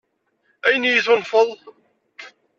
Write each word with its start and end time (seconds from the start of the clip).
Ayen 0.65 0.85
i 0.89 0.91
yi-tunfeḍ? 0.93 1.49